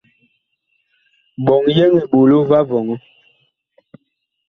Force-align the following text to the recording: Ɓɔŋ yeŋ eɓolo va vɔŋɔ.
Ɓɔŋ 1.45 1.63
yeŋ 1.77 1.93
eɓolo 2.03 2.37
va 2.49 2.59
vɔŋɔ. 2.69 2.95